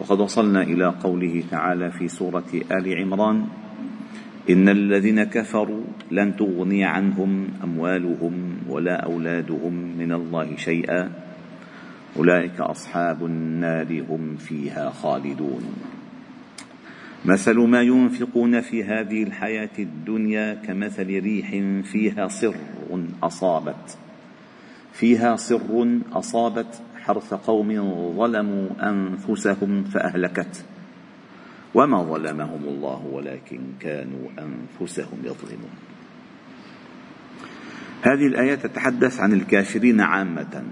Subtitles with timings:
[0.00, 3.46] وقد وصلنا إلى قوله تعالى في سورة آل عمران
[4.50, 11.10] إن الذين كفروا لن تغني عنهم أموالهم ولا أولادهم من الله شيئا
[12.16, 15.62] أولئك أصحاب النار هم فيها خالدون.
[17.24, 21.50] مثل ما ينفقون في هذه الحياة الدنيا كمثل ريح
[21.84, 22.56] فيها صر
[23.22, 23.98] أصابت
[24.92, 27.68] فيها صر أصابت حرث قوم
[28.16, 30.64] ظلموا أنفسهم فأهلكت.
[31.74, 35.74] وما ظلمهم الله ولكن كانوا أنفسهم يظلمون.
[38.02, 40.64] هذه الآية تتحدث عن الكافرين عامة.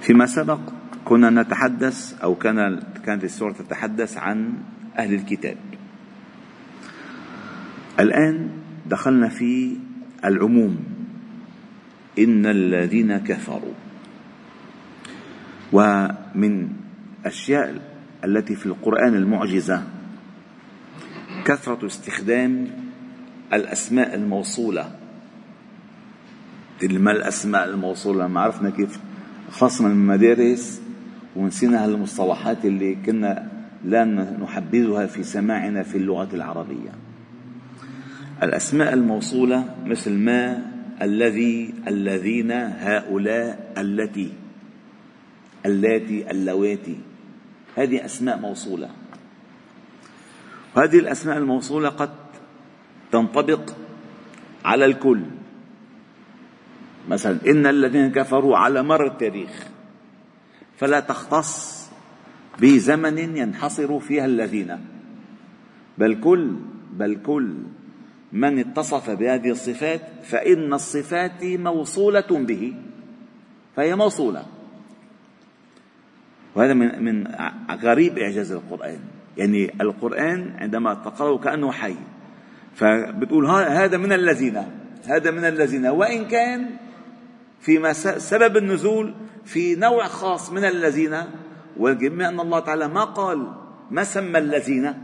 [0.00, 0.60] فيما سبق
[1.04, 4.52] كنا نتحدث أو كان كانت السورة تتحدث عن
[4.98, 5.56] أهل الكتاب.
[8.00, 8.50] الآن
[8.86, 9.76] دخلنا في
[10.24, 10.95] العموم.
[12.18, 13.74] إن الذين كفروا.
[15.72, 16.68] ومن
[17.20, 17.80] الأشياء
[18.24, 19.82] التي في القرآن المعجزة
[21.44, 22.66] كثرة استخدام
[23.52, 24.90] الأسماء الموصولة.
[26.82, 28.98] ما الأسماء الموصولة؟ ما عرفنا كيف.
[29.50, 30.82] خاصة من المدارس
[31.36, 33.48] ونسينا هالمصطلحات اللي كنا
[33.84, 34.04] لا
[34.42, 36.92] نحبذها في سماعنا في اللغة العربية.
[38.42, 40.62] الأسماء الموصولة مثل ما
[41.02, 44.32] الذي الذين هؤلاء التي
[45.66, 46.98] اللاتي اللواتي.
[47.76, 48.90] هذه أسماء موصولة.
[50.76, 52.10] وهذه الأسماء الموصولة قد
[53.12, 53.74] تنطبق
[54.64, 55.22] على الكل.
[57.08, 59.66] مثلا إن الذين كفروا على مر التاريخ
[60.76, 61.86] فلا تختص
[62.60, 64.78] بزمن ينحصر فيها الذين.
[65.98, 66.56] بل كل
[66.92, 67.54] بل كل.
[68.32, 72.74] من اتصف بهذه الصفات فإن الصفات موصولة به
[73.76, 74.42] فهي موصولة.
[76.54, 77.28] وهذا من من
[77.82, 78.98] غريب إعجاز القرآن.
[79.36, 81.96] يعني القرآن عندما تقرأه كأنه حي
[82.74, 84.62] فبتقول هذا من الذين
[85.04, 85.86] هذا من الذين.
[85.86, 86.70] وإن كان
[87.60, 89.14] في سبب النزول
[89.44, 91.16] في نوع خاص من الذين
[91.76, 93.52] ولكن أن الله تعالى ما قال
[93.90, 94.94] ما سمى الذين؟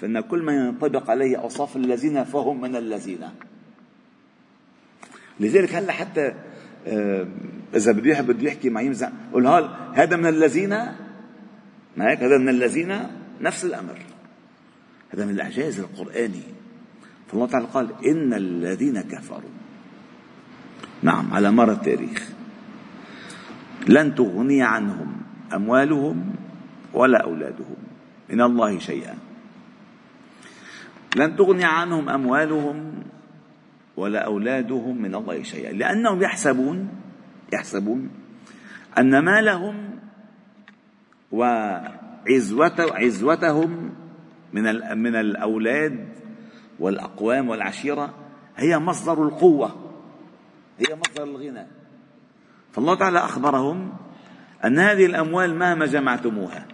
[0.00, 3.28] فإن كل ما ينطبق عليه أوصاف الذين فهم من الذين.
[5.40, 6.34] لذلك هلا حتى
[6.86, 7.26] آه،
[7.74, 9.46] إذا بده بده يحكي مع يمزح قول
[9.94, 10.70] هذا من الذين؟
[11.96, 12.98] ما هيك؟ هذا من الذين؟
[13.40, 13.98] نفس الأمر.
[15.14, 16.42] هذا من الإعجاز القرآني.
[17.28, 19.50] فالله تعالى قال إن الذين كفروا.
[21.02, 22.28] نعم على مر التاريخ.
[23.88, 25.16] لن تغني عنهم
[25.54, 26.34] أموالهم
[26.94, 27.76] ولا أولادهم
[28.30, 29.23] من الله شيئا.
[31.16, 32.94] لن تغني عنهم أموالهم
[33.96, 35.72] ولا أولادهم من الله شيئا.
[35.72, 36.88] لأنهم يحسبون
[37.52, 38.10] يحسبون
[38.98, 39.98] أن مالهم
[42.26, 42.90] وعزوتهم
[44.52, 44.62] من
[44.98, 46.08] من الأولاد
[46.78, 48.14] والأقوام والعشيرة
[48.56, 49.74] هي مصدر القوة
[50.78, 51.66] هي مصدر الغنى.
[52.72, 53.92] فالله تعالى أخبرهم
[54.64, 56.66] أن هذه الأموال مهما جمعتموها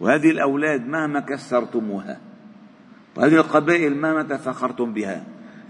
[0.00, 2.27] وهذه الأولاد مهما كسرتموها
[3.18, 5.24] وهذه القبائل ما تفخرتم بها؟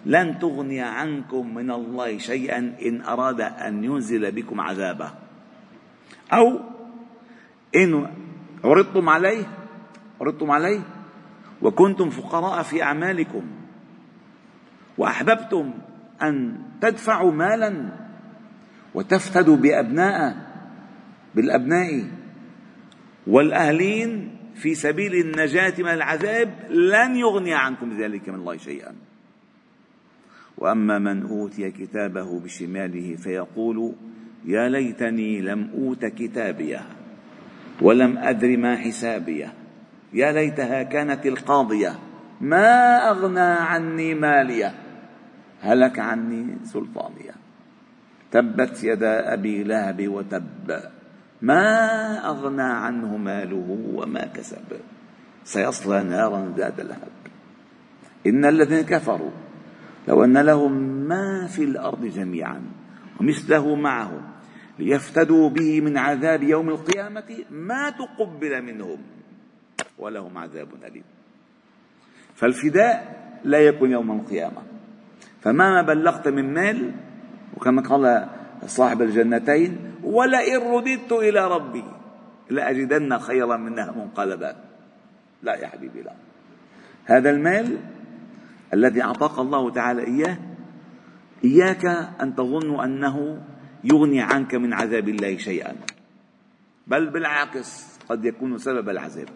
[0.07, 5.11] لن تغني عنكم من الله شيئا إن أراد أن ينزل بكم عذابه.
[6.33, 6.61] أو
[7.77, 8.07] إن
[8.65, 9.45] عرضتم عليه
[10.21, 10.81] عرضتم عليه
[11.63, 13.43] وكنتم فقراء في أعمالكم
[14.99, 15.75] وأحببتم
[16.23, 17.89] أن تدفعوا مالا
[18.95, 20.37] وتفتدوا بأبناء
[21.35, 22.05] بالأبناء
[23.27, 28.95] والأهلين في سبيل النجاة من العذاب لن يغني عنكم ذلك من الله شيئا.
[30.59, 33.95] وأما من أوتي كتابه بشماله فيقول
[34.45, 36.81] يا ليتني لم أوت كتابيه
[37.81, 39.53] ولم أدر ما حسابيه.
[40.13, 41.99] يا ليتها كانت القاضية
[42.41, 44.75] ما أغنى عني ماليه.
[45.63, 47.35] هلك عني سلطانيه.
[48.31, 50.98] تبت يدا أبي لهب وتب.
[51.43, 51.67] ما
[52.29, 54.81] أغنى عنه ماله وما كسب.
[55.45, 57.09] سيصلى نارا ذات لهب.
[58.27, 59.31] إن الذين كفروا
[60.09, 60.73] لو أن لهم
[61.09, 62.63] ما في الأرض جميعا
[63.21, 64.21] ومثله معه
[64.79, 68.99] ليفتدوا به من عذاب يوم القيامة ما تقبل منهم
[69.99, 71.05] ولهم عذاب أليم.
[72.35, 74.63] فالفداء لا يكون يوم القيامة.
[75.41, 76.93] فمهما بلغت من مال
[77.57, 78.29] وكما قال
[78.67, 81.85] صاحب الجنتين ولئن رددت إلى ربي
[82.51, 84.57] لأجدن خيرا منها منقلبا.
[85.43, 86.15] لا يا حبيبي لا.
[87.05, 87.79] هذا المال
[88.75, 90.39] الذي أعطاك الله تعالى إياه
[91.45, 91.87] إياك
[92.21, 93.43] أن تظن أنه
[93.85, 95.77] يغني عنك من عذاب الله شيئا.
[96.87, 99.29] بل بالعكس قد يكون سبب العذاب.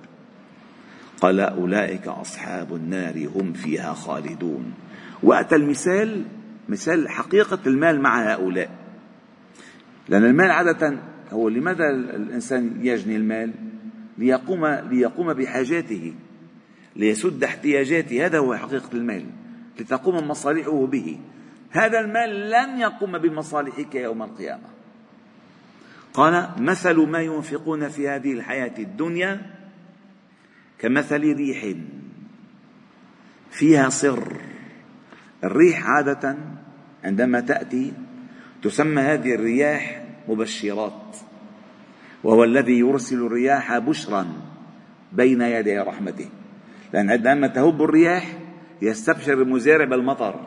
[1.21, 4.75] قال أولئك أصحاب النار هم فيها خالدون.
[5.23, 6.25] وأتى المثال
[6.69, 8.82] مثال حقيقة المال مع هؤلاء.
[10.09, 10.99] لأن المال عادة
[11.33, 13.53] هو لماذا الإنسان يجني المال؟
[14.19, 16.15] ليقوم ليقوم بحاجاته
[16.97, 18.27] ليسد احتياجاته.
[18.27, 19.27] هذا هو حقيقة المال
[19.81, 21.19] لتقوم مصالحه به.
[21.71, 24.69] هذا المال لن يقوم بمصالحك يوم القيامة.
[26.15, 29.41] قال مثل ما ينفقون في هذه الحياة الدنيا
[30.79, 31.75] كمثل ريح
[33.51, 34.37] فيها صر.
[35.45, 36.37] الريح عادة
[37.05, 37.93] عندما تأتي
[38.63, 41.17] تسمى هذه الرياح مبشرات
[42.25, 44.27] وهو الذي يرسل الرياح بشرا
[45.13, 46.29] بين يدي رحمته.
[46.93, 48.25] لأن عندما تهب الرياح
[48.83, 50.41] يستبشر المزارع بالمطر.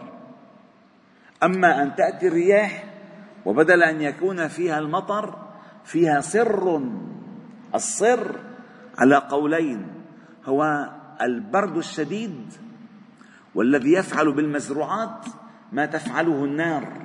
[1.44, 2.84] أما أن تأتي الرياح
[3.46, 5.36] وبدل أن يكون فيها المطر
[5.86, 6.82] فيها سر
[7.76, 8.40] السر
[8.98, 9.88] على قولين
[10.46, 10.90] هو
[11.22, 12.54] البرد الشديد
[13.56, 15.26] والذي يفعل بالمزروعات
[15.72, 17.05] ما تفعله النار.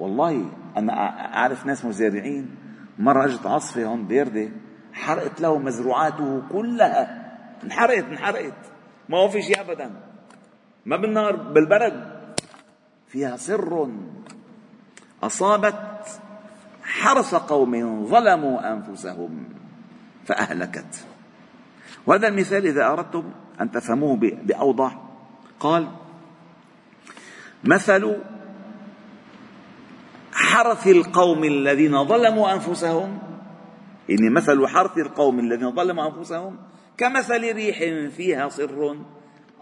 [0.00, 0.92] والله أنا
[1.36, 2.56] أعرف ناس مزارعين
[2.98, 4.48] مرة أجت عاصفة هون باردة
[4.92, 7.30] حرقت له مزروعاته كلها.
[7.64, 8.72] انحرقت انحرقت.
[9.08, 9.90] ما هو في شيء أبدا.
[10.86, 12.20] ما بالنار بالبرد.
[13.08, 13.88] فيها سر.
[15.22, 16.20] أصابت
[16.84, 19.44] حرث قوم ظلموا أنفسهم
[20.24, 21.06] فأهلكت.
[22.06, 24.98] وهذا المثال إذا أردتم أن تفهموه بأوضح.
[25.60, 25.88] قال
[27.64, 28.16] مثل
[30.60, 33.18] حرث القوم الذين ظلموا أنفسهم؟
[34.10, 36.56] إن مثل حرث القوم الذين ظلموا أنفسهم
[36.96, 37.78] كمثل ريح
[38.16, 38.96] فيها صر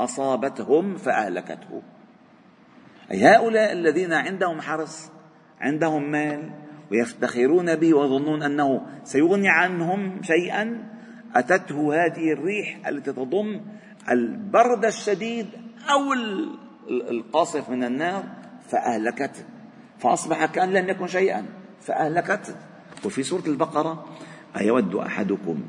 [0.00, 1.82] أصابتهم فأهلكته.
[3.10, 5.10] أي هؤلاء الذين عندهم حرص
[5.60, 6.50] عندهم مال
[6.90, 10.84] ويفتخرون به ويظنون أنه سيغني عنهم شيئا
[11.36, 13.60] أتته هذه الريح التي تضم
[14.10, 15.46] البرد الشديد
[15.90, 16.12] أو
[16.90, 18.22] القاصف من النار
[18.68, 19.57] فأهلكته.
[20.00, 21.46] فأصبح كأن لم يكن شيئا
[21.82, 22.54] فأهلكته
[23.04, 24.04] وفي سورة البقرة
[24.56, 25.62] أيود أحدكم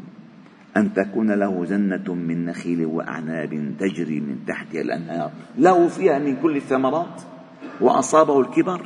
[0.77, 6.57] أن تكون له جنة من نخيل وأعناب تجري من تحتها الأنهار له فيها من كل
[6.57, 7.21] الثمرات
[7.81, 8.85] وأصابه الكبر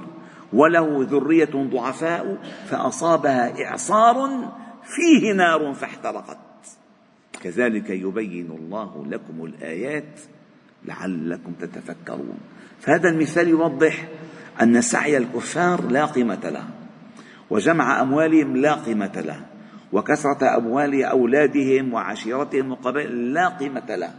[0.53, 4.49] وله ذرية ضعفاء فأصابها إعصار
[4.83, 6.37] فيه نار فاحترقت.
[7.43, 10.19] كذلك يبين الله لكم الآيات
[10.85, 12.37] لعلكم تتفكرون.
[12.79, 14.07] فهذا المثال يوضح
[14.61, 16.65] أن سعي الكفار لا قيمة له
[17.49, 19.45] وجمع أموالهم لا قيمة له
[19.93, 24.13] وكثرة أموال أولادهم وعشيرتهم وقبائل لا قيمة له.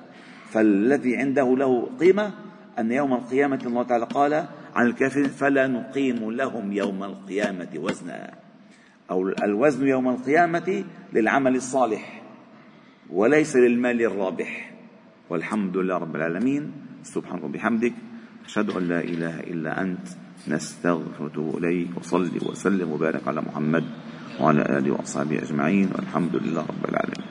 [0.50, 2.32] فالذي عنده له قيمة
[2.78, 8.34] أن يوم القيامة الله تعالى قال عن الكافرين فلا نقيم لهم يوم القيامة وزنا
[9.10, 12.22] أو الوزن يوم القيامة للعمل الصالح
[13.10, 14.72] وليس للمال الرابح
[15.30, 16.72] والحمد لله رب العالمين.
[17.02, 17.92] سبحانك وبحمدك
[18.44, 20.23] أشهد أن لا إله إلا أنت.
[20.48, 21.88] نستغفرك إليك.
[21.96, 23.84] وصلي وسلم وبارك على محمد
[24.40, 25.88] وعلى آله وأصحابه أجمعين.
[25.94, 27.22] والحمد لله رب العالمين.